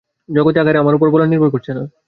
জগতে 0.29 0.57
আকার 0.59 0.75
আমার 0.75 0.95
বলার 0.95 1.09
উপর 1.11 1.31
নির্ভর 1.31 1.53
করছে 1.53 1.71
না। 1.77 1.83